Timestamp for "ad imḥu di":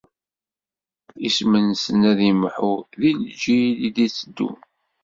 2.11-3.11